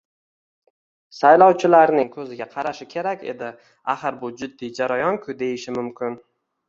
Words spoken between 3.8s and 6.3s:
axir bu jiddiy jarayonku deyishi mumkin.